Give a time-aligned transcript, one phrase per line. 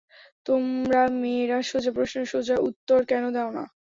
[0.45, 3.63] তোমরা মেয়েরা, সোজা প্রশ্নের সোজা উত্তর কেন দেও না?